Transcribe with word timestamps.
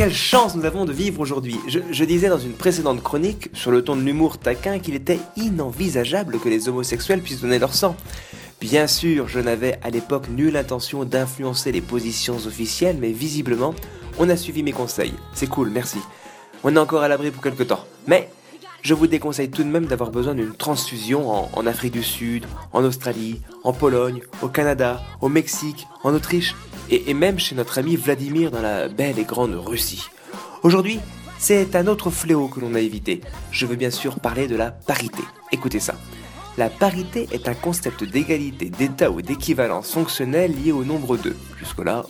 quelle 0.00 0.14
chance 0.14 0.54
nous 0.54 0.64
avons 0.64 0.86
de 0.86 0.94
vivre 0.94 1.20
aujourd'hui. 1.20 1.60
Je, 1.66 2.04
disais 2.04 2.30
dans 2.30 2.38
une 2.38 2.54
précédente 2.54 3.02
chronique, 3.02 3.50
sur 3.52 3.70
le 3.70 3.84
ton 3.84 3.96
de 3.96 4.00
l'humour 4.00 4.38
taquin, 4.38 4.78
qu'il 4.78 4.94
était 4.94 5.20
inenvisageable 5.36 6.38
que 6.38 6.48
les 6.48 6.70
homosexuels 6.70 7.20
puissent 7.20 7.42
donner 7.42 7.58
leur 7.58 7.74
sang. 7.74 7.94
Bien 8.62 8.86
sûr, 8.86 9.28
je 9.28 9.40
n'avais 9.40 9.78
à 9.82 9.90
l'époque 9.90 10.30
nulle 10.30 10.56
intention 10.56 11.04
d'influencer 11.04 11.70
les 11.70 11.82
positions 11.82 12.36
officielles, 12.46 12.96
mais 12.98 13.12
visiblement, 13.12 13.74
on 14.18 14.30
a 14.30 14.38
suivi 14.38 14.62
mes 14.62 14.72
conseils. 14.72 15.12
C'est 15.34 15.48
cool, 15.48 15.68
merci. 15.68 15.98
On 16.64 16.74
est 16.74 16.78
encore 16.78 17.02
à 17.02 17.08
l'abri 17.08 17.30
pour 17.30 17.42
quelque 17.42 17.64
temps. 17.64 17.84
Mais 18.06 18.30
je 18.80 18.94
vous 18.94 19.06
déconseille 19.06 19.50
tout 19.50 19.64
de 19.64 19.68
même 19.68 19.84
d'avoir 19.84 20.10
besoin 20.10 20.34
d'une 20.34 20.54
transfusion 20.54 21.30
en 21.54 21.66
Afrique 21.66 21.92
du 21.92 22.02
Sud, 22.02 22.46
en 22.72 22.84
Australie, 22.84 23.42
en 23.64 23.74
Pologne, 23.74 24.22
au 24.40 24.48
Canada, 24.48 25.02
au 25.20 25.28
Mexique, 25.28 25.86
en 26.04 26.14
Autriche 26.14 26.54
et, 26.90 27.14
même 27.14 27.38
chez 27.38 27.54
notre 27.54 27.78
ami 27.78 27.96
Vladimir 27.96 28.50
dans 28.50 28.62
la 28.62 28.88
belle 28.88 29.18
et 29.18 29.24
grande 29.24 29.54
Russie. 29.54 30.04
Aujourd'hui, 30.62 31.00
c'est 31.38 31.74
un 31.76 31.86
autre 31.86 32.10
fléau 32.10 32.48
que 32.48 32.60
l'on 32.60 32.74
a 32.74 32.80
évité. 32.80 33.20
Je 33.50 33.66
veux 33.66 33.76
bien 33.76 33.90
sûr 33.90 34.20
parler 34.20 34.46
de 34.46 34.56
la 34.56 34.70
parité. 34.70 35.22
Écoutez 35.52 35.80
ça. 35.80 35.94
La 36.58 36.68
parité 36.68 37.28
est 37.32 37.48
un 37.48 37.54
concept 37.54 38.04
d'égalité, 38.04 38.68
d'état 38.68 39.10
ou 39.10 39.22
d'équivalence 39.22 39.92
fonctionnelle 39.92 40.52
lié 40.52 40.72
au 40.72 40.84
nombre 40.84 41.16
2. 41.16 41.34
Jusque-là, 41.58 42.04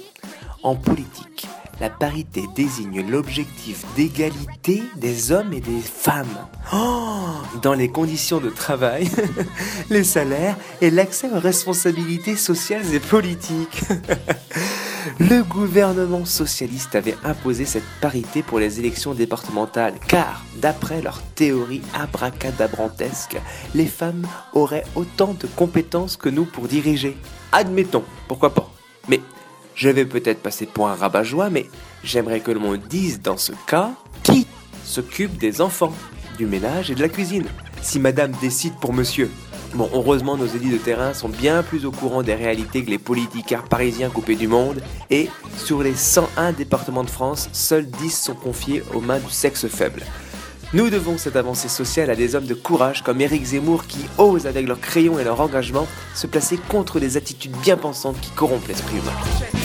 en 0.62 0.74
politique, 0.74 1.46
la 1.80 1.88
parité 1.90 2.44
désigne 2.54 3.08
l'objectif 3.08 3.84
d'égalité 3.96 4.82
des 4.96 5.32
hommes 5.32 5.52
et 5.52 5.60
des 5.60 5.80
femmes. 5.80 6.26
Oh, 6.72 7.28
dans 7.62 7.74
les 7.74 7.88
conditions 7.88 8.38
de 8.38 8.50
travail, 8.50 9.08
les 9.90 10.04
salaires 10.04 10.56
et 10.80 10.90
l'accès 10.90 11.30
aux 11.30 11.40
responsabilités 11.40 12.36
sociales 12.36 12.94
et 12.94 13.00
politiques. 13.00 13.82
Le 15.18 15.42
gouvernement 15.42 16.26
socialiste 16.26 16.94
avait 16.94 17.16
imposé 17.24 17.64
cette 17.64 17.88
parité 18.02 18.42
pour 18.42 18.58
les 18.58 18.78
élections 18.78 19.14
départementales, 19.14 19.94
car, 20.06 20.44
d'après 20.56 21.00
leur 21.00 21.22
théorie 21.34 21.80
abracadabrantesque, 21.94 23.40
les 23.74 23.86
femmes 23.86 24.26
auraient 24.52 24.84
autant 24.94 25.34
de 25.34 25.46
compétences 25.46 26.18
que 26.18 26.28
nous 26.28 26.44
pour 26.44 26.68
diriger. 26.68 27.16
Admettons, 27.50 28.04
pourquoi 28.28 28.52
pas. 28.52 28.70
Mais 29.08 29.20
je 29.74 29.88
vais 29.88 30.04
peut-être 30.04 30.42
passer 30.42 30.66
pour 30.66 30.88
un 30.88 30.94
rabat-joie, 30.94 31.50
mais 31.50 31.68
j'aimerais 32.04 32.40
que 32.40 32.50
monde 32.52 32.80
dise 32.88 33.20
dans 33.20 33.36
ce 33.36 33.52
cas 33.66 33.92
qui 34.22 34.46
s'occupe 34.84 35.38
des 35.38 35.60
enfants, 35.60 35.94
du 36.38 36.46
ménage 36.46 36.90
et 36.90 36.94
de 36.94 37.00
la 37.00 37.08
cuisine. 37.08 37.46
Si 37.82 37.98
madame 37.98 38.32
décide 38.40 38.74
pour 38.80 38.92
monsieur. 38.92 39.30
Bon, 39.74 39.88
heureusement, 39.94 40.36
nos 40.36 40.46
élites 40.46 40.72
de 40.72 40.78
terrain 40.78 41.14
sont 41.14 41.28
bien 41.28 41.62
plus 41.62 41.86
au 41.86 41.92
courant 41.92 42.22
des 42.22 42.34
réalités 42.34 42.84
que 42.84 42.90
les 42.90 42.98
politicards 42.98 43.68
parisiens 43.68 44.10
coupés 44.10 44.34
du 44.34 44.48
monde. 44.48 44.82
Et 45.10 45.28
sur 45.56 45.82
les 45.82 45.94
101 45.94 46.52
départements 46.52 47.04
de 47.04 47.10
France, 47.10 47.48
seuls 47.52 47.86
10 47.86 48.10
sont 48.10 48.34
confiés 48.34 48.82
aux 48.94 49.00
mains 49.00 49.20
du 49.20 49.30
sexe 49.30 49.68
faible. 49.68 50.02
Nous 50.72 50.90
devons 50.90 51.18
cette 51.18 51.36
avancée 51.36 51.68
sociale 51.68 52.10
à 52.10 52.16
des 52.16 52.34
hommes 52.34 52.46
de 52.46 52.54
courage 52.54 53.02
comme 53.02 53.20
Éric 53.20 53.44
Zemmour 53.44 53.86
qui 53.86 53.98
osent 54.18 54.46
avec 54.46 54.68
leur 54.68 54.80
crayon 54.80 55.18
et 55.18 55.24
leur 55.24 55.40
engagement 55.40 55.86
se 56.14 56.26
placer 56.26 56.58
contre 56.68 57.00
des 57.00 57.16
attitudes 57.16 57.56
bien 57.62 57.76
pensantes 57.76 58.20
qui 58.20 58.30
corrompent 58.30 58.68
l'esprit 58.68 58.96
humain. 58.96 59.59